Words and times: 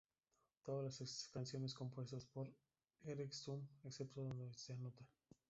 Todas 0.63 0.99
las 0.99 1.29
canciones 1.31 1.75
compuestas 1.75 2.25
por 2.25 2.51
Erentxun 3.03 3.69
excepto 3.83 4.23
donde 4.23 4.51
se 4.55 4.73
anota. 4.73 5.05